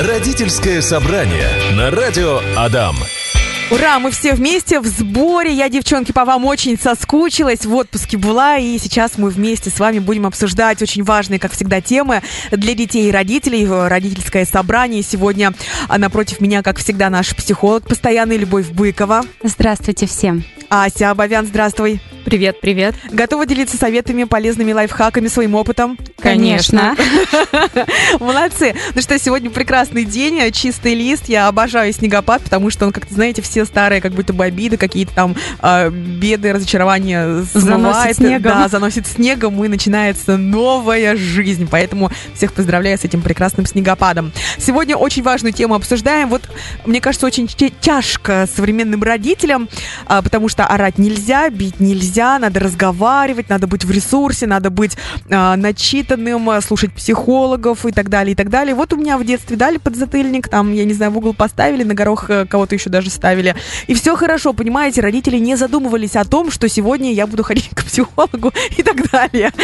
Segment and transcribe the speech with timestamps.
[0.00, 2.96] Родительское собрание на радио Адам.
[3.70, 5.52] Ура, мы все вместе в сборе.
[5.52, 7.64] Я, девчонки, по вам очень соскучилась.
[7.64, 11.80] В отпуске была, и сейчас мы вместе с вами будем обсуждать очень важные, как всегда,
[11.80, 13.68] темы для детей и родителей.
[13.68, 15.02] Родительское собрание.
[15.02, 15.54] Сегодня
[15.88, 19.22] а, напротив меня, как всегда, наш психолог постоянный Любовь Быкова.
[19.44, 20.42] Здравствуйте всем.
[20.70, 22.00] Ася Абовян, здравствуй.
[22.34, 22.96] Привет, привет.
[23.12, 25.96] Готова делиться советами, полезными лайфхаками, своим опытом?
[26.18, 26.96] Конечно.
[28.18, 28.74] Молодцы.
[28.92, 31.28] Ну что, сегодня прекрасный день, чистый лист.
[31.28, 35.14] Я обожаю снегопад, потому что он, как-то, знаете, все старые как будто бы обиды, какие-то
[35.14, 37.44] там э, беды, разочарования.
[37.52, 38.42] Заносит снегом.
[38.42, 41.68] Да, заносит снегом, и начинается новая жизнь.
[41.70, 44.32] Поэтому всех поздравляю с этим прекрасным снегопадом.
[44.58, 46.30] Сегодня очень важную тему обсуждаем.
[46.30, 46.42] Вот,
[46.84, 49.68] мне кажется, очень тяжко современным родителям,
[50.08, 54.70] э, потому что орать нельзя, бить нельзя, нельзя, надо разговаривать, надо быть в ресурсе, надо
[54.70, 54.96] быть
[55.28, 58.74] э, начитанным, слушать психологов и так далее, и так далее.
[58.74, 61.94] Вот у меня в детстве дали подзатыльник, там, я не знаю, в угол поставили, на
[61.94, 63.54] горох э, кого-то еще даже ставили.
[63.86, 67.84] И все хорошо, понимаете, родители не задумывались о том, что сегодня я буду ходить к
[67.84, 69.52] психологу и так далее.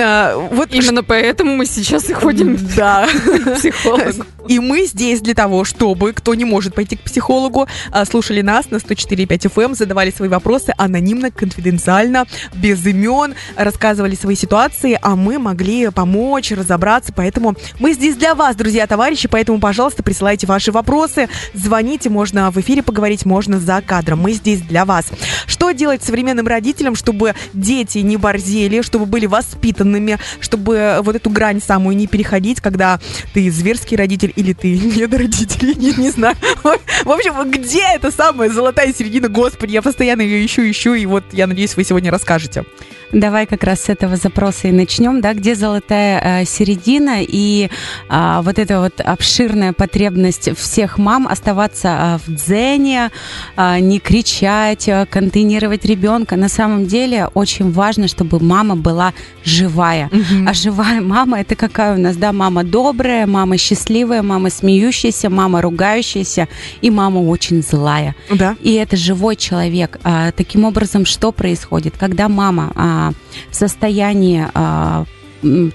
[0.00, 3.08] А, вот Именно поэтому мы сейчас и ходим да.
[3.44, 4.24] к психологу.
[4.48, 8.70] И мы здесь для того, чтобы, кто не может пойти к психологу, а, слушали нас
[8.70, 15.16] на 104.5 FM, эм, задавали свои вопросы анонимно, конфиденциально, без имен, рассказывали свои ситуации, а
[15.16, 17.12] мы могли помочь, разобраться.
[17.14, 19.28] Поэтому мы здесь для вас, друзья, товарищи.
[19.28, 24.20] Поэтому, пожалуйста, присылайте ваши вопросы, звоните, можно в эфире поговорить, можно за кадром.
[24.20, 25.06] Мы здесь для вас.
[25.46, 31.62] Что делать современным родителям, чтобы дети не борзели, чтобы были воспитанными, чтобы вот эту грань
[31.62, 33.00] самую не переходить, когда
[33.32, 36.36] ты зверский родитель или ты недородитель, не, не знаю.
[36.62, 39.28] В общем, где эта самая золотая середина?
[39.28, 42.64] Господи, я постоянно ее ищу, ищу, и вот я надеюсь, вы сегодня расскажете.
[43.12, 47.70] Давай как раз с этого запроса и начнем, да, где золотая э, середина и
[48.10, 53.10] э, вот эта вот обширная потребность всех мам оставаться э, в дзене,
[53.56, 56.36] э, не кричать, э, контейнировать ребенка.
[56.36, 60.10] На самом деле очень важно, чтобы мама была живая.
[60.12, 60.46] Угу.
[60.46, 65.62] А живая мама это какая у нас, да, мама добрая, мама счастливая, мама смеющаяся, мама
[65.62, 66.46] ругающаяся
[66.82, 68.14] и мама очень злая.
[68.30, 68.54] Да.
[68.60, 69.98] И это живой человек.
[70.04, 73.12] А, таким образом, что происходит, когда мама а,
[73.50, 75.04] в состоянии а,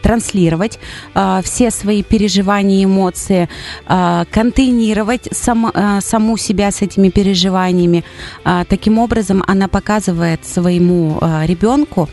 [0.01, 0.79] транслировать
[1.15, 3.47] э, все свои переживания эмоции,
[3.87, 8.03] э, контейнировать сам, э, саму себя с этими переживаниями.
[8.43, 12.09] Э, таким образом, она показывает своему э, ребенку,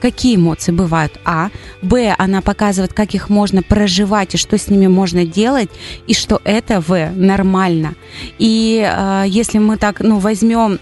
[0.00, 1.50] какие эмоции бывают, а,
[1.82, 5.70] б, она показывает, как их можно проживать и что с ними можно делать,
[6.06, 7.94] и что это, в, нормально.
[8.38, 10.78] И э, если мы так, ну, возьмем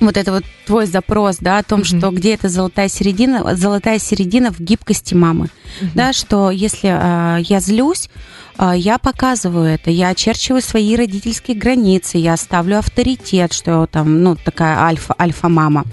[0.00, 1.98] вот это вот твой запрос, да, о том, mm-hmm.
[1.98, 5.90] что где эта золотая середина, золотая середина в гибкости мамы, mm-hmm.
[5.94, 8.08] да, что если э, я злюсь,
[8.58, 14.36] э, я показываю это, я очерчиваю свои родительские границы, я ставлю авторитет, что там, ну,
[14.36, 15.84] такая альфа, альфа-мама,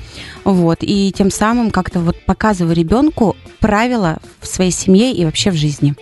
[0.43, 5.55] вот, и тем самым как-то вот показываю ребенку правила в своей семье и вообще в
[5.55, 5.95] жизни.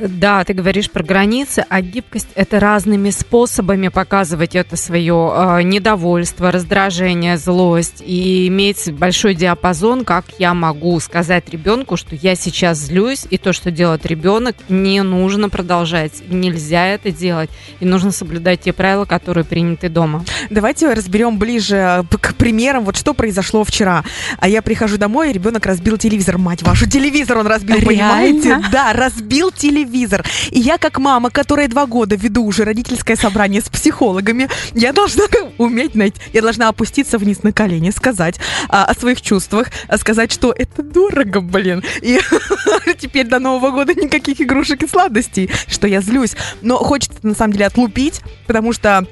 [0.00, 6.50] Да, ты говоришь про границы, а гибкость это разными способами показывать это свое э, недовольство,
[6.50, 13.26] раздражение, злость и иметь большой диапазон, как я могу сказать ребенку, что я сейчас злюсь,
[13.30, 17.50] и то, что делает ребенок, не нужно продолжать, нельзя это делать,
[17.80, 20.24] и нужно соблюдать те правила, которые приняты дома.
[20.50, 23.81] Давайте разберем ближе к примерам, вот что произошло вчера.
[23.82, 27.86] А я прихожу домой, и ребенок разбил телевизор, мать вашу, телевизор он разбил, Реально?
[27.86, 28.68] понимаете?
[28.70, 30.24] Да, разбил телевизор.
[30.50, 35.24] И я, как мама, которая два года веду уже родительское собрание с психологами, я должна
[35.58, 38.38] уметь найти, я должна опуститься вниз на колени, сказать
[38.68, 41.82] а, о своих чувствах, а, сказать, что это дорого, блин.
[42.00, 42.20] И
[42.98, 46.36] теперь до Нового года никаких игрушек и сладостей, что я злюсь.
[46.60, 49.06] Но хочется, на самом деле, отлупить, потому что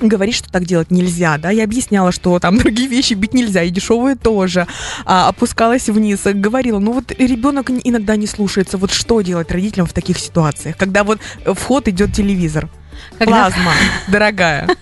[0.00, 3.70] говорит, что так делать нельзя, да, я объясняла, что там другие вещи бить нельзя, и
[3.70, 4.66] дешевые тоже,
[5.04, 9.92] а, опускалась вниз, говорила, ну вот ребенок иногда не слушается, вот что делать родителям в
[9.92, 12.68] таких ситуациях, когда вот в ход идет телевизор,
[13.18, 13.50] когда...
[13.50, 13.72] плазма,
[14.08, 14.68] дорогая.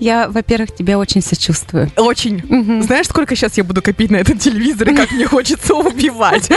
[0.00, 1.90] Я, во-первых, тебя очень сочувствую.
[1.96, 2.38] Очень.
[2.38, 2.82] Угу.
[2.82, 6.50] Знаешь, сколько сейчас я буду копить на этот телевизор и как мне хочется убивать?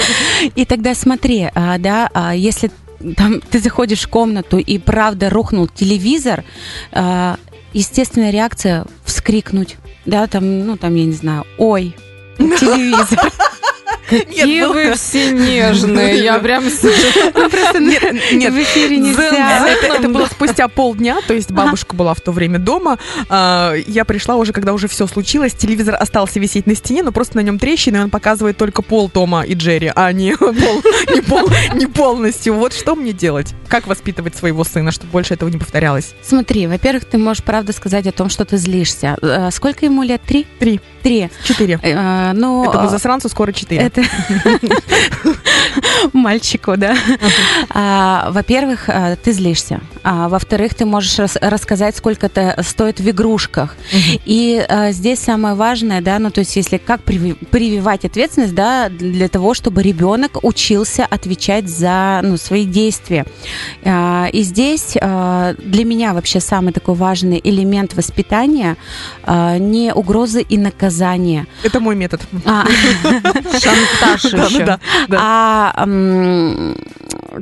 [0.54, 2.70] И тогда смотри, а, да, а, если
[3.16, 6.44] там ты заходишь в комнату и правда рухнул телевизор,
[6.92, 7.36] э,
[7.72, 11.96] естественная реакция вскрикнуть, да, там, ну там я не знаю, ой,
[12.38, 13.32] телевизор.
[14.08, 16.22] Какие Нет, вы было- все нежные.
[16.22, 19.68] Я прям Нет, нет, В эфире нельзя.
[19.68, 22.98] Это, было спустя полдня, то есть бабушка была в то время дома.
[23.28, 25.52] А, я пришла уже, когда уже все случилось.
[25.54, 29.08] Телевизор остался висеть на стене, но просто на нем трещины, и он показывает только пол
[29.08, 30.52] Тома и Джерри, а не, пол,
[31.14, 32.54] не, пол, не полностью.
[32.54, 33.54] Вот что мне делать?
[33.68, 36.14] Как воспитывать своего сына, чтобы больше этого не повторялось?
[36.22, 39.16] Смотри, во-первых, ты можешь правда сказать о том, что ты злишься.
[39.22, 40.22] Э, Сколько ему лет?
[40.26, 40.46] Три?
[40.58, 40.80] Три.
[41.02, 41.30] Три.
[41.44, 41.78] Четыре.
[41.82, 43.82] Э, Ну, Этому а, засранцу скоро четыре.
[43.96, 44.02] Это
[46.12, 46.96] мальчику, да.
[47.70, 49.80] А, Во-первых, а, ты злишься.
[50.02, 53.76] А, Во-вторых, ты можешь рас- рассказать, сколько это стоит в игрушках.
[54.24, 59.28] И здесь самое важное, да, ну то есть если как приви- прививать ответственность, да, для
[59.28, 63.24] того, чтобы ребенок учился отвечать за ну, свои действия.
[63.84, 68.76] И здесь для меня вообще самый такой важный элемент воспитания
[69.26, 72.20] не угрозы и наказания, Это мой метод.
[74.00, 74.64] Да, еще.
[74.64, 74.78] да.
[75.20, 75.86] а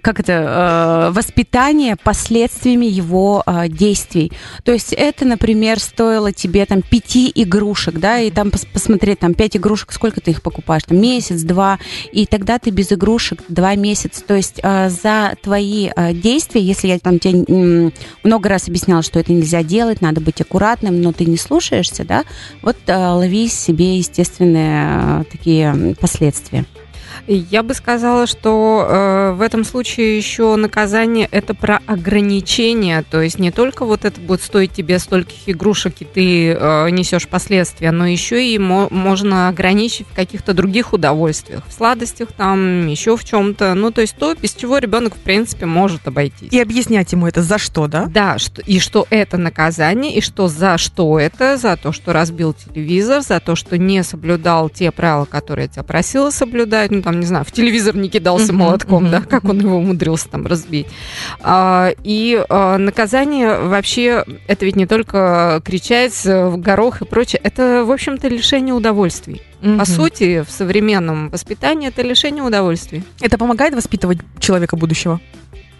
[0.02, 4.32] как это э, воспитание последствиями его э, действий.
[4.64, 9.34] То есть это, например, стоило тебе там пяти игрушек, да, и там пос- посмотреть там
[9.34, 11.78] пять игрушек, сколько ты их покупаешь, там месяц, два,
[12.12, 14.22] и тогда ты без игрушек два месяца.
[14.24, 17.92] То есть э, за твои действия, если я там тебе
[18.22, 22.24] много раз объясняла, что это нельзя делать, надо быть аккуратным, но ты не слушаешься, да,
[22.62, 25.94] вот лови себе естественные такие м,
[26.32, 26.81] последствия.
[27.26, 33.38] Я бы сказала, что э, в этом случае еще наказание это про ограничения, то есть
[33.38, 38.06] не только вот это будет стоить тебе стольких игрушек и ты э, несешь последствия, но
[38.06, 43.74] еще и мо- можно ограничить в каких-то других удовольствиях, в сладостях там, еще в чем-то,
[43.74, 46.52] ну то есть то, без чего ребенок в принципе может обойтись.
[46.52, 48.06] И объяснять ему это за что, да?
[48.06, 52.52] Да, что, и что это наказание, и что за что это, за то, что разбил
[52.52, 57.11] телевизор, за то, что не соблюдал те правила, которые я тебя просила соблюдать, ну там,
[57.20, 60.86] не знаю, в телевизор не кидался молотком, да, как он его умудрился там разбить.
[61.40, 67.84] А, и а, наказание вообще, это ведь не только кричать в горох и прочее, это,
[67.84, 69.42] в общем-то, лишение удовольствий.
[69.60, 69.84] По Мгм.
[69.86, 73.04] сути, в современном воспитании это лишение удовольствий.
[73.20, 75.20] Это помогает воспитывать человека будущего?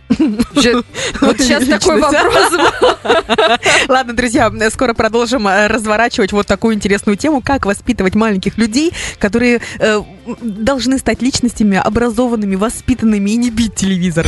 [1.21, 2.53] Вот сейчас такой вопрос.
[3.89, 9.61] Ладно, друзья, скоро продолжим э, разворачивать вот такую интересную тему, как воспитывать маленьких людей, которые
[9.79, 10.03] э,
[10.41, 14.27] должны стать личностями образованными, воспитанными и не бить телевизор.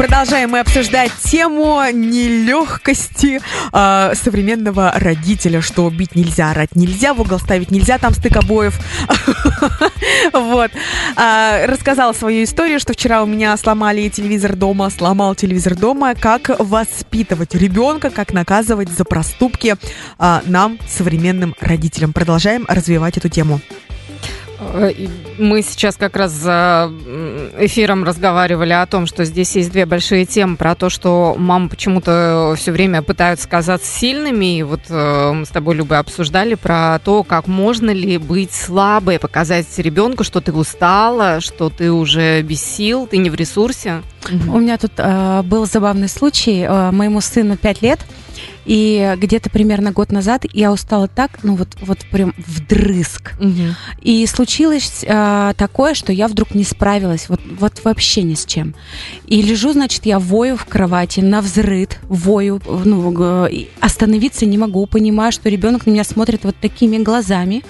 [0.00, 3.38] Продолжаем мы обсуждать тему нелегкости
[3.70, 8.80] э, современного родителя, что бить нельзя, орать нельзя, в угол ставить нельзя, там стык обоев.
[10.50, 10.72] Вот.
[11.16, 16.14] А, Рассказала свою историю, что вчера у меня сломали телевизор дома, сломал телевизор дома.
[16.14, 19.76] Как воспитывать ребенка, как наказывать за проступки
[20.18, 22.12] а, нам, современным родителям.
[22.12, 23.60] Продолжаем развивать эту тему.
[24.60, 24.92] Э,
[25.38, 26.90] Мы сейчас как раз за
[27.58, 32.54] эфиром разговаривали о том, что здесь есть две большие темы про то, что мамы почему-то
[32.56, 34.58] все время пытаются казаться сильными.
[34.58, 39.18] И вот э, мы с тобой, Люба, обсуждали про то, как можно ли быть слабой,
[39.18, 44.02] показать ребенку, что ты устала, что ты уже без сил, ты не в ресурсе.
[44.48, 46.66] У меня тут э, был забавный случай.
[46.68, 48.00] Э, моему сыну 5 лет,
[48.64, 53.32] и где-то примерно год назад я устала так, ну вот, вот прям вдрызг.
[54.02, 58.74] И случилось э, такое, что я вдруг не справилась, вот, вот вообще ни с чем.
[59.26, 63.48] И лежу, значит, я вою в кровати, на взрыд, вою, ну,
[63.80, 67.64] остановиться не могу, понимаю, что ребенок на меня смотрит вот такими глазами.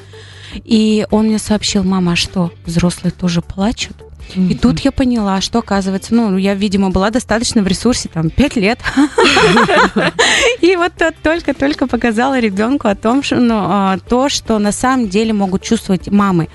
[0.65, 4.10] И он мне сообщил, мама, а что, взрослые тоже плачут?
[4.37, 8.57] И тут я поняла, что оказывается, ну, я, видимо, была достаточно в ресурсе, там, пять
[8.57, 8.79] лет.
[10.61, 15.33] И вот только-только показала ребенку о том, что, ну, а, то, что на самом деле
[15.33, 16.49] могут чувствовать мамы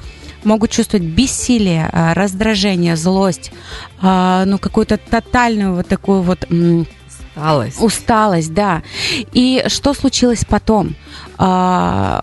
[0.44, 3.52] могут чувствовать бессилие, а, раздражение, злость,
[4.00, 6.46] а, ну, какую-то тотальную вот такую вот
[7.36, 7.82] Усталость.
[7.82, 8.84] Усталость, да.
[9.34, 10.96] И что случилось потом?
[11.38, 12.22] А,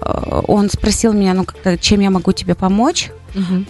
[0.49, 3.11] Он спросил меня, ну, как-то, чем я могу тебе помочь?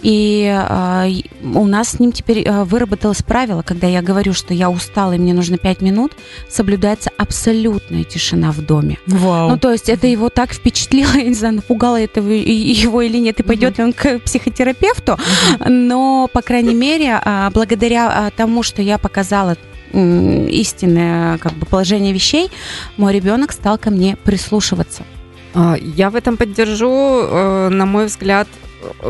[0.01, 1.07] И а,
[1.41, 5.17] у нас с ним теперь а, выработалось правило, когда я говорю, что я устала и
[5.17, 6.13] мне нужно 5 минут,
[6.49, 8.97] соблюдается абсолютная тишина в доме.
[9.07, 9.49] Вау.
[9.51, 13.39] Ну, то есть это его так впечатлило, я не знаю, напугало это его или нет,
[13.39, 15.17] и пойдет ли он к психотерапевту,
[15.65, 19.55] но, по крайней мере, а, благодаря а, тому, что я показала
[19.93, 22.49] истинное как бы, положение вещей,
[22.97, 25.03] мой ребенок стал ко мне прислушиваться.
[25.53, 26.89] А, Я в этом поддержу.
[27.23, 28.47] Э, На мой взгляд,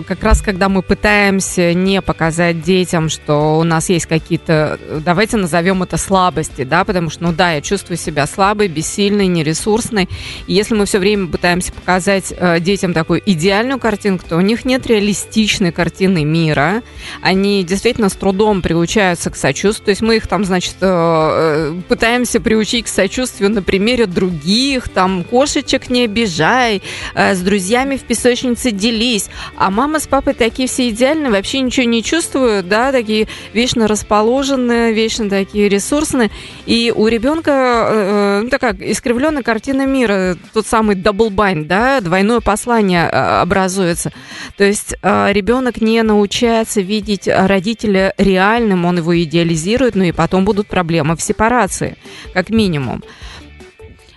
[0.08, 5.84] как раз когда мы пытаемся не показать детям, что у нас есть какие-то, давайте назовем
[5.84, 10.10] это слабости, да, потому что, ну да, я чувствую себя слабой, бессильной, нересурсной.
[10.48, 14.66] И если мы все время пытаемся показать э, детям такую идеальную картинку, то у них
[14.66, 16.84] нет реалистичной картины мира.
[17.22, 19.86] Они действительно с трудом приучаются к сочувствию.
[19.86, 24.90] То есть мы их там, значит, э, э пытаемся приучить к сочувствию на примере других,
[24.90, 26.82] там, кошечек не обижай,
[27.16, 29.30] с друзьями в песочнице делись.
[29.64, 34.92] А мама с папой такие все идеальные, вообще ничего не чувствуют, да, такие вечно расположенные,
[34.92, 36.32] вечно такие ресурсные.
[36.66, 37.52] И у ребенка
[37.90, 44.12] э, ну, такая искривленная картина мира, тот самый bind, да, двойное послание э, образуется.
[44.58, 50.44] То есть э, ребенок не научается видеть родителя реальным, он его идеализирует, ну и потом
[50.44, 51.96] будут проблемы в сепарации,
[52.34, 53.02] как минимум.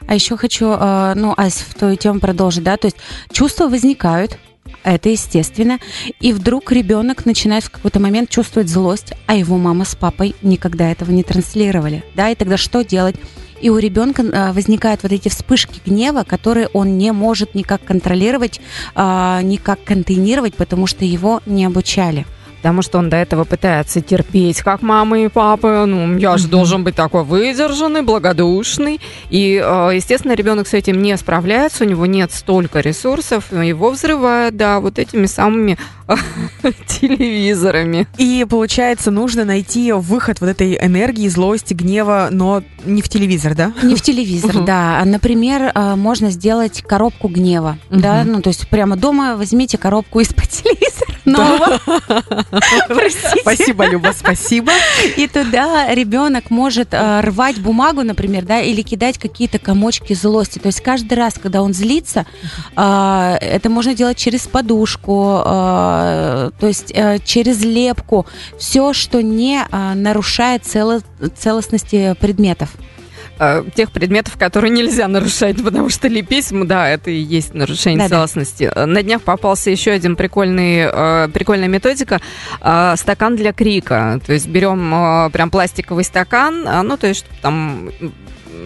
[0.08, 2.96] А еще хочу, э, ну, Ась, в твою тему продолжить, да, то есть
[3.30, 4.40] чувства возникают,
[4.82, 5.78] это естественно.
[6.20, 10.90] И вдруг ребенок начинает в какой-то момент чувствовать злость, а его мама с папой никогда
[10.90, 12.04] этого не транслировали.
[12.14, 13.16] Да, и тогда что делать?
[13.60, 18.60] И у ребенка э, возникают вот эти вспышки гнева, которые он не может никак контролировать,
[18.94, 22.26] э, никак контейнировать, потому что его не обучали
[22.66, 25.84] потому что он до этого пытается терпеть, как мама и папа.
[25.86, 29.00] Ну, я же должен быть такой выдержанный, благодушный.
[29.30, 34.56] И, э, естественно, ребенок с этим не справляется, у него нет столько ресурсов, его взрывает,
[34.56, 35.78] да, вот этими самыми
[36.88, 38.08] телевизорами.
[38.18, 43.72] И, получается, нужно найти выход вот этой энергии, злости, гнева, но не в телевизор, да?
[43.84, 45.00] Не в телевизор, да.
[45.04, 50.48] Например, э, можно сделать коробку гнева, да, ну, то есть прямо дома возьмите коробку из-под
[50.48, 51.80] телевизора нового.
[52.88, 53.40] Простите.
[53.40, 54.72] Спасибо, Люба, спасибо.
[55.16, 60.58] И туда ребенок может э, рвать бумагу, например, да, или кидать какие-то комочки злости.
[60.58, 62.26] То есть каждый раз, когда он злится,
[62.76, 66.92] э, это можно делать через подушку, э, то есть
[67.24, 68.26] через лепку,
[68.58, 72.70] все, что не нарушает целостности предметов.
[73.38, 78.16] Э, тех предметов, которые нельзя нарушать, потому что лепить, да, это и есть нарушение да,
[78.16, 78.70] целостности.
[78.74, 78.86] Да.
[78.86, 82.20] На днях попался еще один прикольный, э, прикольная методика
[82.60, 84.20] э, стакан для крика.
[84.24, 87.90] То есть берем прям пластиковый стакан, ну, то есть там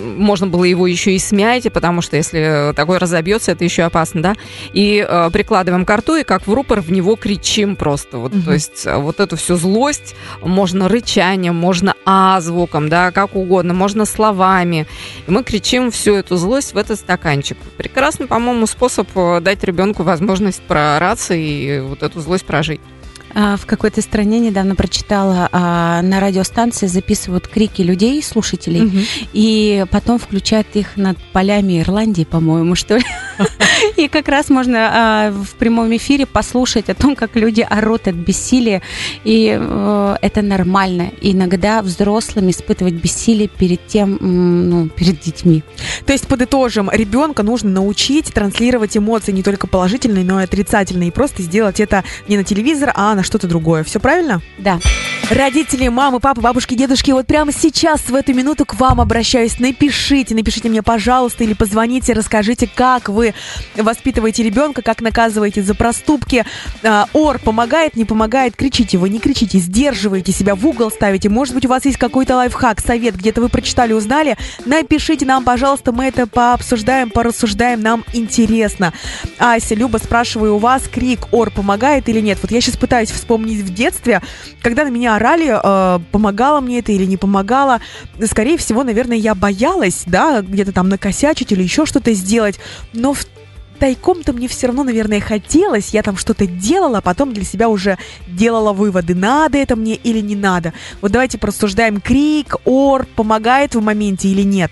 [0.01, 4.35] можно было его еще и смять, потому что если такой разобьется, это еще опасно, да.
[4.73, 8.19] И э, прикладываем к рту и как в рупор в него кричим просто.
[8.19, 8.43] Вот, угу.
[8.43, 13.75] То есть э, вот эту всю злость можно рычанием, можно а звуком, да, как угодно,
[13.75, 14.87] можно словами.
[15.27, 17.57] И мы кричим всю эту злость в этот стаканчик.
[17.77, 22.81] Прекрасный, по-моему, способ э, дать ребенку возможность проораться и вот эту злость прожить.
[23.35, 28.99] А, в какой-то стране недавно прочитала, а, на радиостанции записывают крики людей, слушателей, угу.
[29.33, 33.05] и потом включают их над полями Ирландии, по-моему, что ли.
[33.97, 38.15] И как раз можно а, в прямом эфире послушать о том, как люди орут от
[38.15, 38.83] бессилия,
[39.25, 41.11] и э, это нормально.
[41.21, 45.63] Иногда взрослым испытывать бессилие перед тем, ну, перед детьми.
[46.07, 51.13] То есть, подытожим, ребенка нужно научить транслировать эмоции не только положительные, но и отрицательные, и
[51.13, 53.85] просто сделать это не на телевизор, а на что-то другое.
[53.85, 54.41] Все правильно?
[54.59, 54.79] Да.
[55.31, 59.61] Родители, мамы, папы, бабушки, дедушки, вот прямо сейчас, в эту минуту к вам обращаюсь.
[59.61, 63.35] Напишите, напишите мне, пожалуйста, или позвоните, расскажите, как вы
[63.77, 66.45] воспитываете ребенка, как наказываете за проступки.
[66.83, 71.29] А, ор помогает, не помогает, кричите вы, не кричите, сдерживаете себя, в угол ставите.
[71.29, 74.37] Может быть, у вас есть какой-то лайфхак, совет, где-то вы прочитали, узнали.
[74.67, 78.93] Напишите нам, пожалуйста, мы это пообсуждаем, порассуждаем, нам интересно.
[79.39, 82.39] Ася, Люба, спрашиваю у вас, крик, ор помогает или нет?
[82.43, 84.23] Вот я сейчас пытаюсь вспомнить в детстве,
[84.63, 87.81] когда на меня орали, э, помогало мне это или не помогало.
[88.25, 92.59] Скорее всего, наверное, я боялась, да, где-то там накосячить или еще что-то сделать.
[92.93, 93.25] Но в
[93.81, 97.99] тайком-то мне все равно, наверное, хотелось, я там что-то делала, а потом для себя уже
[98.29, 100.73] делала выводы, надо это мне или не надо.
[101.01, 104.71] Вот давайте просуждаем крик, ор, помогает в моменте или нет.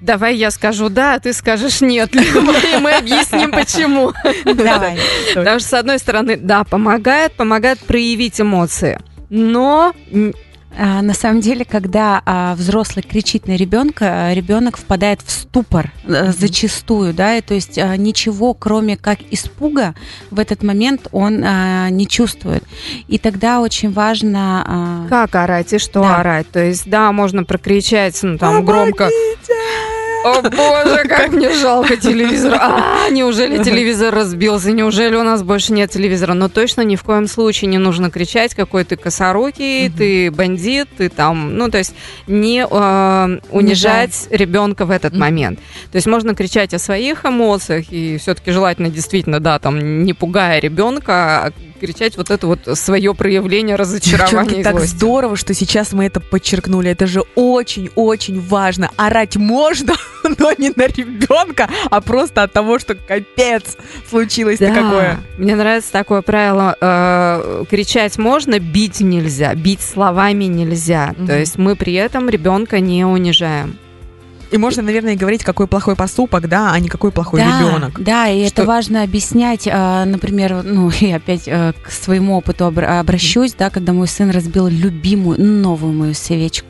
[0.00, 4.12] Давай я скажу да, а ты скажешь нет, и мы объясним почему.
[4.44, 4.98] Давай.
[5.34, 8.98] Потому что, с одной стороны, да, помогает, помогает проявить эмоции,
[9.30, 9.92] но
[10.76, 16.32] а, на самом деле, когда а, взрослый кричит на ребенка, ребенок впадает в ступор mm-hmm.
[16.32, 19.94] зачастую, да, и, то есть а, ничего, кроме как испуга,
[20.30, 22.64] в этот момент он а, не чувствует.
[23.06, 24.64] И тогда очень важно...
[24.66, 25.06] А...
[25.08, 26.16] Как орать и что да.
[26.16, 26.50] орать?
[26.50, 28.72] То есть, да, можно прокричать, ну, там, Помогите!
[28.72, 29.10] громко
[30.24, 32.54] О боже, как мне жалко телевизор.
[32.60, 34.70] А, неужели телевизор разбился?
[34.70, 36.34] Неужели у нас больше нет телевизора?
[36.34, 41.08] Но точно ни в коем случае не нужно кричать, какой ты косорукий, ты бандит, ты
[41.08, 41.56] там...
[41.56, 41.94] Ну, то есть
[42.26, 45.58] не э, унижать ребенка в этот момент.
[45.90, 50.60] То есть можно кричать о своих эмоциях и все-таки желательно действительно, да, там не пугая
[50.60, 51.52] ребенка, а
[51.82, 54.94] кричать вот это вот свое проявление разочарования Девчонки, и так злости.
[54.96, 56.90] здорово, что сейчас мы это подчеркнули.
[56.90, 58.90] Это же очень-очень важно.
[58.96, 59.94] Орать можно,
[60.38, 63.76] но не на ребенка, а просто от того, что капец
[64.08, 64.74] случилось-то Да.
[64.74, 65.20] какое.
[65.38, 66.76] Мне нравится такое правило.
[66.80, 69.54] э, кричать можно, бить нельзя.
[69.54, 71.14] Бить словами нельзя.
[71.16, 71.26] Мгм.
[71.26, 73.76] То есть мы при этом ребенка не унижаем.
[74.52, 78.02] И можно, наверное, и говорить, какой плохой поступок, да, а не какой плохой да, ребенок.
[78.02, 82.64] Да, и Что- это важно объяснять, а, например, ну, и опять э, к своему опыту
[82.66, 86.68] обра- обращусь, да, когда мой сын разбил любимую, новую мою свечку.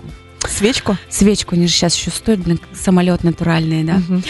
[0.48, 0.96] Свечку?
[1.08, 3.94] Свечку, они же сейчас еще стоят, блин, самолет натуральный, да.
[3.94, 4.22] Мгм.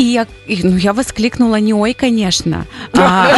[0.00, 2.66] И я, и, ну, я воскликнула, не ой, конечно.
[2.94, 3.36] а,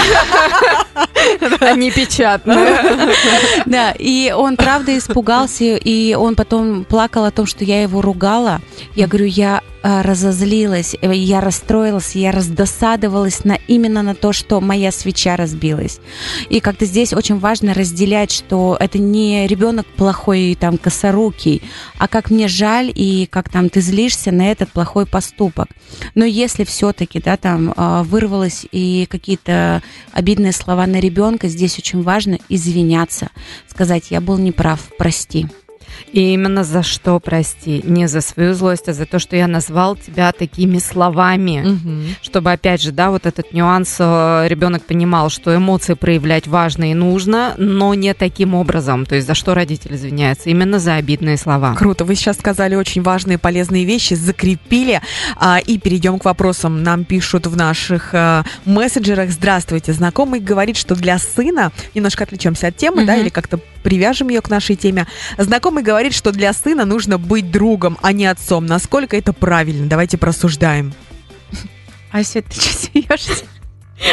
[1.61, 2.79] Они печатные.
[3.67, 8.61] Да, и он правда испугался, и он потом плакал о том, что я его ругала.
[8.95, 14.93] Я говорю, я разозлилась, э, я расстроилась, я раздосадовалась на, именно на то, что моя
[14.93, 16.01] свеча разбилась.
[16.49, 21.63] И как-то здесь очень важно разделять, что это не ребенок плохой там косорукий,
[21.99, 25.69] а как мне жаль и как там ты злишься на этот плохой поступок.
[26.15, 32.03] Но если все-таки, да, там а, вырвалось и какие-то обидные слова на ребенка, здесь очень
[32.03, 33.31] важно извиняться,
[33.69, 35.47] сказать, я был неправ, прости.
[36.13, 37.81] И именно за что, прости?
[37.85, 41.63] Не за свою злость, а за то, что я назвал тебя такими словами.
[41.65, 42.05] Мгм.
[42.23, 46.95] Чтобы, опять же, да, вот этот нюанс э, ребенок понимал, что эмоции проявлять важно и
[46.95, 49.07] нужно, но не таким образом.
[49.07, 50.51] То есть за что родитель извиняется?
[50.51, 51.75] Именно за обидные слова.
[51.75, 55.01] Круто, вы сейчас сказали очень важные полезные вещи, закрепили.
[55.37, 56.83] А, и перейдем к вопросам.
[56.83, 59.31] Нам пишут в наших а, мессенджерах.
[59.31, 63.23] Здравствуйте, знакомый говорит, что для сына, немножко отвлечемся от темы, да, Мгм.
[63.23, 65.07] или как-то привяжем ее к нашей теме.
[65.39, 68.67] Знакомый говорит, что для сына нужно быть другом, а не отцом.
[68.67, 69.87] Насколько это правильно?
[69.87, 70.93] Давайте просуждаем.
[72.13, 73.45] Ася, ты что смеешься?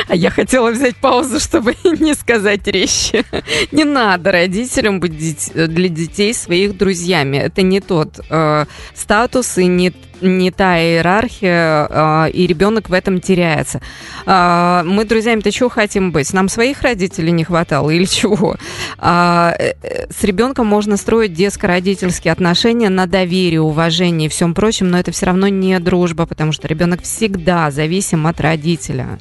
[0.07, 3.23] А я хотела взять паузу, чтобы не сказать резче.
[3.71, 7.37] Не надо родителям быть для детей своих друзьями.
[7.37, 13.21] Это не тот э, статус и не, не та иерархия, э, и ребенок в этом
[13.21, 13.81] теряется.
[14.25, 16.33] А, мы друзьями-то чего хотим быть?
[16.33, 18.55] Нам своих родителей не хватало или чего?
[18.97, 24.89] А, э, э, с ребенком можно строить детско-родительские отношения на доверии, уважении и всем прочем,
[24.89, 29.19] но это все равно не дружба, потому что ребенок всегда зависим от родителя.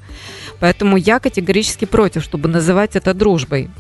[0.61, 3.71] Поэтому я категорически против, чтобы называть это дружбой.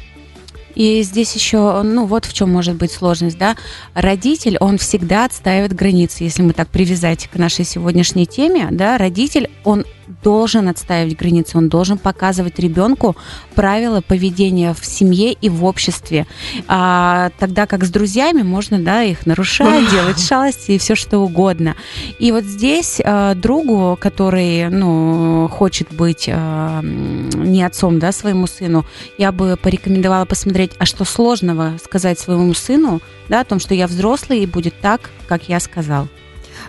[0.74, 3.56] И здесь еще, ну вот в чем может быть сложность, да.
[3.94, 8.98] Родитель, он всегда отстаивает границы, если мы так привязать к нашей сегодняшней теме, да.
[8.98, 9.84] Родитель, он
[10.22, 13.16] должен отстаивать границы, он должен показывать ребенку
[13.54, 16.26] правила поведения в семье и в обществе.
[16.66, 21.76] А, тогда как с друзьями можно, да, их нарушать, делать шалости и все что угодно.
[22.18, 28.84] И вот здесь а, другу, который, ну, хочет быть а, не отцом, да, своему сыну,
[29.18, 33.86] я бы порекомендовала посмотреть, а что сложного сказать своему сыну, да, о том, что я
[33.86, 36.08] взрослый и будет так, как я сказал.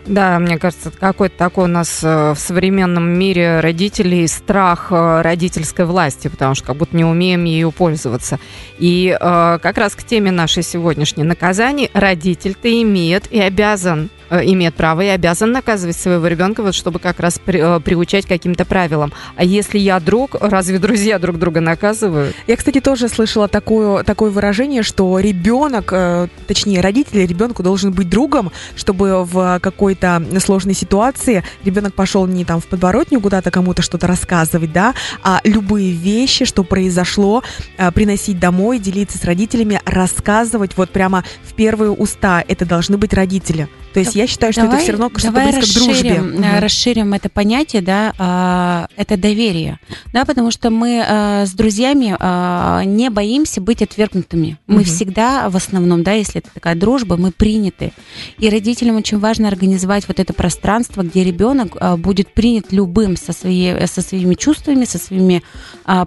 [0.06, 5.86] Да, мне кажется, какой-то такой у нас э, в современном мире родителей страх э, родительской
[5.86, 8.40] власти, потому что как будто не умеем ею пользоваться.
[8.78, 15.02] И э, как раз к теме нашей сегодняшней наказаний родитель-то имеет и обязан имеет право
[15.02, 19.12] и обязан наказывать своего ребенка, вот чтобы как раз при- э, приучать каким-то правилам.
[19.36, 22.36] А если я друг, разве друзья друг друга наказывают?
[22.48, 28.10] Я, кстати, тоже слышала такое, такое выражение, что ребенок, э, точнее, родители ребенку должен быть
[28.10, 34.08] другом, чтобы в какой-то сложной ситуации ребенок пошел не там в подворотню куда-то кому-то что-то
[34.08, 37.44] рассказывать, да, а любые вещи, что произошло,
[37.78, 42.44] э, приносить домой, делиться с родителями, рассказывать вот прямо в первые уста.
[42.48, 43.68] Это должны быть родители.
[44.00, 46.10] То есть я считаю, что это все равно что-то давай близко к дружбе.
[46.14, 49.80] расширим, э, расширим это понятие, да, а, это доверие,
[50.14, 54.58] да, потому что мы а, с друзьями а, не боимся быть отвергнутыми.
[54.68, 54.84] Мы Мгм.
[54.86, 57.92] всегда, в основном, да, если это такая дружба, мы приняты.
[58.38, 63.34] И родителям очень важно организовать вот это пространство, где ребенок а, будет принят любым со,
[63.34, 65.44] своей, со своими чувствами, со своими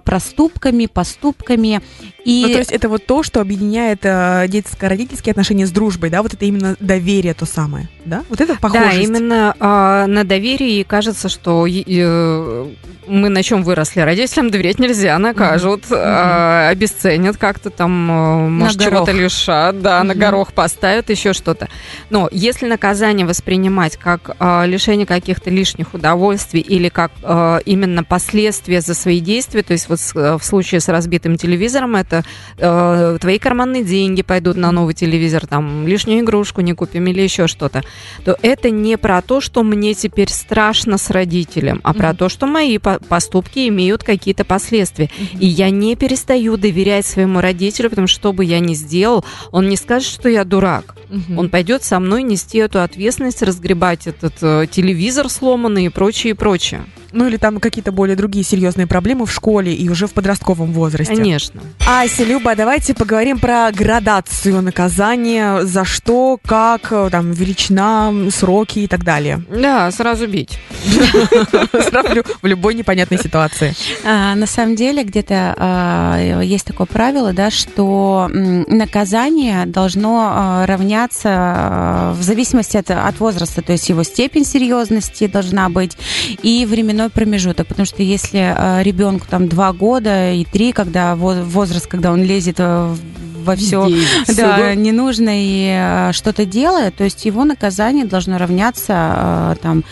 [0.03, 1.81] проступками, поступками.
[2.25, 6.21] И Ну, то есть это вот то, что объединяет э, детско-родительские отношения с дружбой, да,
[6.21, 8.23] вот это именно доверие то самое, да?
[8.29, 8.95] Вот это похожесть.
[8.97, 12.67] Да, именно а, на доверии и кажется, что э,
[13.07, 14.01] мы на чем выросли.
[14.01, 15.97] Родителям доверять нельзя, накажут, Мгм.
[15.99, 20.19] а, обесценят как-то там, э, может, чего-то лишат, да, на Мгм.
[20.21, 21.67] горох поставят, еще что-то.
[22.09, 28.81] Но если наказание воспринимать как а, лишение каких-то лишних удовольствий или как а, именно последствия
[28.81, 32.23] за свои действия, то есть вот с- э, в случае с разбитым телевизором, это
[32.57, 37.47] э, твои карманные деньги пойдут на новый телевизор, там лишнюю игрушку не купим или еще
[37.63, 37.83] что-то,
[38.25, 42.17] то это не про то, что мне теперь страшно с родителем, а про Мгм.
[42.17, 45.09] то, что мои по- поступки имеют какие-то последствия.
[45.39, 49.67] И я не перестаю доверять своему родителю, потому что что бы я ни сделал, он
[49.69, 50.95] не скажет, что я дурак.
[51.13, 51.37] Мгм.
[51.37, 56.33] Он пойдет со мной нести эту ответственность, разгребать этот э, телевизор сломанный и прочее, и
[56.33, 56.85] прочее.
[57.11, 61.15] Ну или там какие-то более другие серьезные проблемы в школе и уже в подростковом возрасте.
[61.15, 61.61] Конечно.
[61.87, 68.87] Ася, Люба, давайте поговорим про градацию наказания, за что, как, э, там, величина, сроки и
[68.87, 69.43] так далее.
[69.51, 70.57] Да, сразу бить.
[71.89, 73.75] Сравню в любой непонятной ситуации.
[74.03, 81.02] А, на самом деле где-то а, есть такое правило, да, что наказание должно а, равняться
[81.25, 85.97] а, в зависимости от, от возраста, то есть его степень серьезности должна быть
[86.41, 91.43] и временной промежуток, потому что если а, ребенку там два года и три, когда во-
[91.43, 92.95] возраст, когда он лезет э,
[93.43, 93.87] во все
[94.27, 99.83] да, не нужно и э, что-то делает, то есть его наказание должно равняться э, там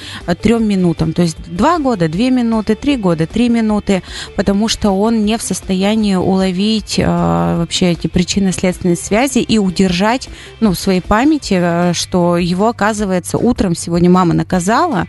[0.42, 4.04] трем минутам, то есть два года, две минуты, три года, три минуты,
[4.36, 10.72] потому что он не в состоянии уловить э, вообще эти причинно-следственные связи и удержать, ну,
[10.72, 15.08] в своей памяти, что его, оказывается, утром сегодня мама наказала,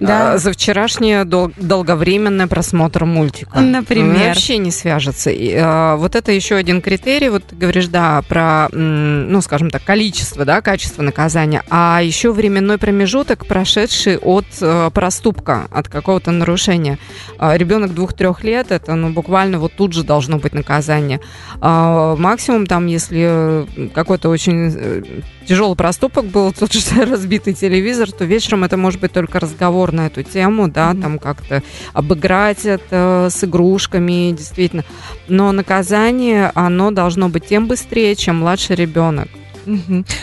[0.00, 3.60] да, А, За вчерашний дол- долговременный просмотр мультика.
[3.60, 4.28] Например.
[4.28, 5.30] Вообще не свяжется.
[5.30, 7.28] И, а, вот это еще один критерий.
[7.30, 11.62] Вот ты говоришь, да, про, ну, скажем так, количество, да, качество наказания.
[11.70, 16.98] А еще временной промежуток, прошедший от э, проступка, от какого-то нарушения.
[17.38, 21.20] А, Ребенок двух-трех лет, это, ну, буквально вот тут же должно быть наказание.
[21.60, 25.02] А, Максимум там, если э, какой-то очень э,
[25.46, 30.06] тяжелый проступок был, тот же разбитый телевизор, то вечером это может быть только разговор на
[30.06, 31.02] эту тему, да, Мгм.
[31.02, 34.84] там как-то обыграть это с игрушками, действительно.
[35.28, 39.28] Но наказание, оно должно быть тем быстрее, чем младший ребенок.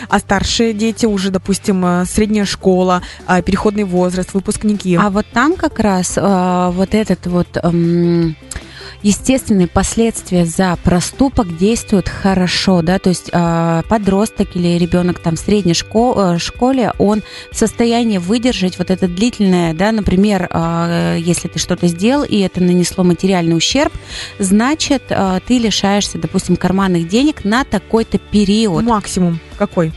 [0.08, 4.96] А старшие дети уже, допустим, э, средняя школа, а, переходный возраст, выпускники.
[4.96, 8.34] А вот там как раз э, вот этот вот эм,
[9.02, 15.38] естественные последствия за проступок действуют хорошо, да, то есть э, подросток или ребенок там в
[15.38, 17.22] средней шко- э, школе, он
[17.52, 22.62] в состоянии выдержать вот это длительное, да, например, э, если ты что-то сделал и это
[22.62, 23.92] нанесло материальный ущерб,
[24.38, 28.84] значит, э, ты лишаешься, допустим, карманных денег на такой-то период.
[28.84, 29.92] Максимум какой?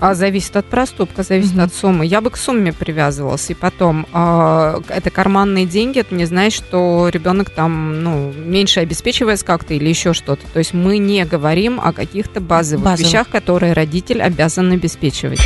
[0.00, 1.64] А зависит от проступка, зависит Мгм.
[1.64, 2.06] от суммы.
[2.06, 3.52] Я бы к сумме привязывался.
[3.52, 9.44] И потом, а, это карманные деньги, это не значит, что ребенок там, ну, меньше обеспечивается
[9.44, 10.46] как-то или еще что-то.
[10.52, 13.06] То есть мы не говорим о каких-то базовых, Базовых.
[13.12, 15.40] вещах, которые родитель обязан обеспечивать.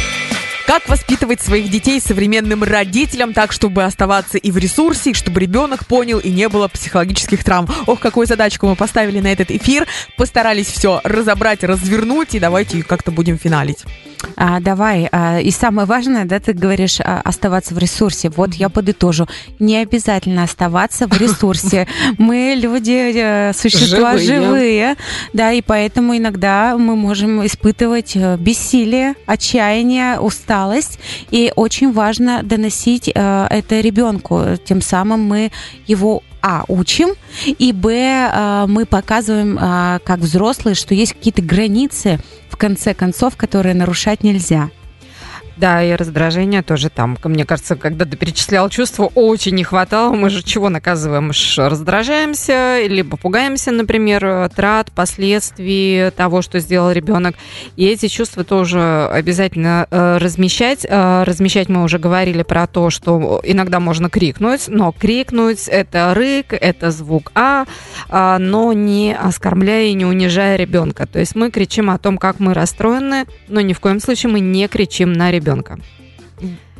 [0.73, 5.85] Как воспитывать своих детей современным родителям так, чтобы оставаться и в ресурсе, и чтобы ребенок
[5.85, 7.69] понял и не было психологических травм?
[7.87, 9.87] Ох, какую задачку мы поставили на этот эфир.
[10.17, 13.85] Постарались все разобрать, развернуть, и давайте как-то будем финалить.
[14.37, 18.31] А, давай, а, и самое важное, да, ты говоришь, а, оставаться в ресурсе.
[18.31, 19.27] Вот я подытожу.
[19.59, 21.87] Не обязательно оставаться в ресурсе.
[22.19, 24.43] Мы люди, э, существа Живые.
[24.43, 24.97] живые,
[25.33, 30.62] да, и поэтому иногда мы можем испытывать э, бессилие, отчаяние, усталость,
[31.31, 34.43] и очень важно доносить э, это ребенку.
[34.65, 35.51] Тем самым мы
[35.87, 37.11] его а, учим,
[37.47, 43.37] и Б, э, мы показываем, э, как взрослые, что есть какие-то границы, в конце концов,
[43.37, 44.71] которые нарушать нельзя.
[45.57, 47.19] Да, и раздражение тоже там.
[47.25, 50.15] Мне кажется, когда ты перечислял чувства, очень не хватало.
[50.15, 51.29] Мы же чего наказываем?
[51.29, 57.37] Мы ж раздражаемся, либо пугаемся, например, трат, последствий того, что сделал ребенок.
[57.77, 60.87] И эти чувства тоже обязательно э, размещать.
[60.89, 66.53] Э, размещать мы уже говорили про то, что иногда можно крикнуть, но крикнуть это рык,
[66.53, 67.67] это звук А,
[68.09, 71.07] а, но не оскорбляя и не унижая ребенка.
[71.07, 74.41] То есть мы кричим о том, как мы расстроены, но ни в коем случае мы
[74.41, 75.43] не кричим на ребенка.
[75.55, 75.83] Мгм.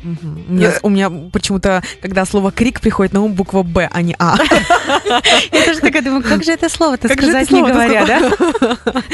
[0.03, 4.15] У меня, у меня почему-то, когда слово крик приходит на ум буква Б, а не
[4.19, 4.35] А.
[5.51, 8.31] Я тоже такая думаю, как же это слово-то сказать не говоря, да?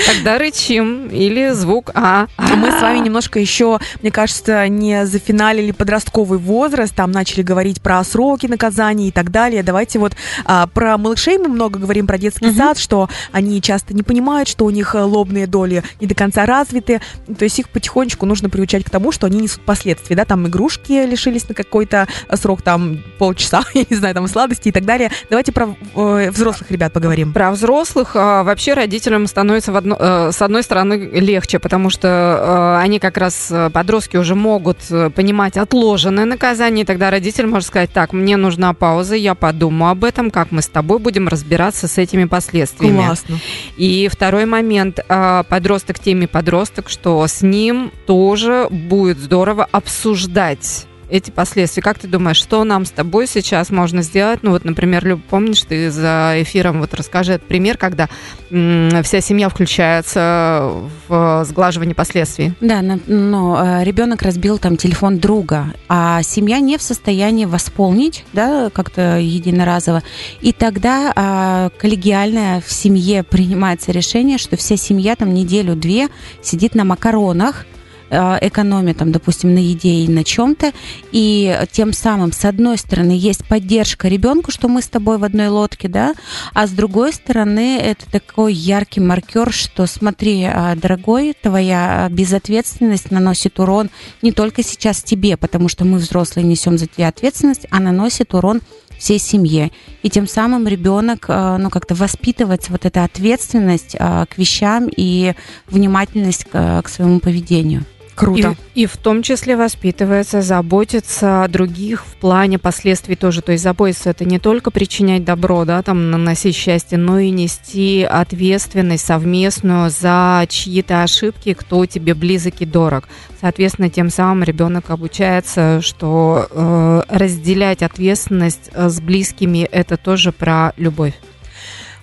[0.07, 2.27] Тогда рычим или звук А.
[2.37, 8.03] Мы с вами немножко еще, мне кажется, не зафиналили подростковый возраст, там начали говорить про
[8.03, 9.63] сроки наказаний и так далее.
[9.63, 10.13] Давайте вот
[10.45, 14.65] а, про малышей мы много говорим, про детский сад, что они часто не понимают, что
[14.65, 17.01] у них э, лобные доли не до конца развиты.
[17.37, 20.78] То есть их потихонечку нужно приучать к тому, что они несут последствия, да, там игрушки
[20.79, 25.11] игрушки лишились на какой-то срок, там, полчаса, я не знаю, там, сладости и так далее.
[25.29, 27.33] Давайте про э, взрослых ребят поговорим.
[27.33, 32.07] Про взрослых а, вообще родителям становится в одно, э, с одной стороны легче, потому что
[32.07, 37.47] э, они как раз, э, подростки уже могут э, понимать отложенное наказание, и тогда родитель
[37.47, 41.27] может сказать, так, мне нужна пауза, я подумаю об этом, как мы с тобой будем
[41.27, 42.97] разбираться с этими последствиями.
[42.97, 43.39] Классно.
[43.77, 50.68] И второй момент, а, подросток теме подросток, что с ним тоже будет здорово обсуждать
[51.09, 51.81] эти последствия.
[51.81, 54.39] Как ты думаешь, что нам с тобой сейчас можно сделать?
[54.43, 58.09] Ну вот, например, Люб, помнишь, ты за эфиром вот расскажи этот пример, когда
[58.49, 60.71] вся семья включается
[61.07, 62.53] в сглаживание последствий.
[62.61, 68.69] Да, но, но ребенок разбил там телефон друга, а семья не в состоянии восполнить, да,
[68.71, 70.03] как-то единоразово.
[70.41, 76.09] И тогда а, коллегиально в семье принимается решение, что вся семья там неделю-две
[76.41, 77.78] сидит на макаронах, э,
[78.09, 80.71] экономя там, допустим, на еде и на чем-то,
[81.11, 85.47] и тем самым, с одной стороны, есть поддержка ребенку, что мы с тобой в одной
[85.47, 86.13] лодке, да,
[86.53, 93.59] а с другой стороны, это такой яркий маркер, что смотри, а, дорогой, твоя безответственность наносит
[93.59, 93.89] урон
[94.21, 98.61] не только сейчас тебе, потому что мы взрослые несем за тебя ответственность, а наносит урон
[98.97, 99.71] всей семье.
[100.03, 105.33] И тем самым ребенок, э, ну, как-то воспитывается вот эта ответственность э, к вещам и
[105.67, 107.85] внимательность к своему поведению.
[108.19, 108.57] Круто.
[108.75, 113.41] И, и в том числе воспитывается заботиться о других в плане последствий тоже.
[113.41, 118.03] То есть заботиться это не только причинять добро, да, там наносить счастье, но и нести
[118.03, 123.07] ответственность совместную за чьи-то ошибки, кто тебе близок и дорог.
[123.39, 130.73] Соответственно, тем самым ребенок обучается, что э, разделять ответственность э, с близкими это тоже про
[130.75, 131.13] любовь.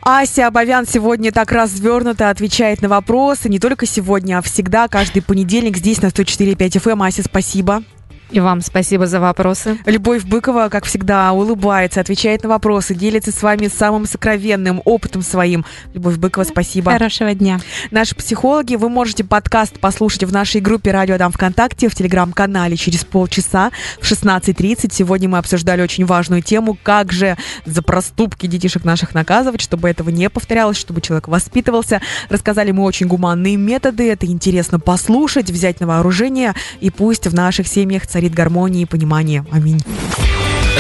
[0.09, 3.49] Ася Абовян сегодня так развернуто отвечает на вопросы.
[3.49, 7.05] Не только сегодня, а всегда, каждый понедельник здесь на 104.5 FM.
[7.05, 7.83] Ася, спасибо.
[8.31, 9.79] И вам спасибо за вопросы.
[9.87, 15.65] Любовь Быкова, как всегда, улыбается, отвечает на вопросы, делится с вами самым сокровенным опытом своим.
[15.95, 16.91] Любовь Быкова, спасибо.
[16.91, 17.61] Хорошего дня.
[17.93, 23.05] Наши психологи, вы можете подкаст послушать в нашей группе «Радио Адам ВКонтакте», в телеграм-канале через
[23.05, 24.93] полчаса в 16.30.
[24.93, 30.11] Сегодня мы обсуждали очень важную тему, как же за проступки детишек наших наказывать, чтобы этого
[30.11, 32.01] не повторялось, чтобы человек воспитывался.
[32.29, 37.69] Рассказали мы очень гуманные методы, это интересно послушать, взять на вооружение, и пусть в наших
[37.69, 39.45] семьях царит гармония и понимание.
[39.53, 39.79] Аминь.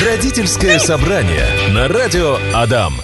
[0.02, 2.94] Родительское собрание на радио Адам.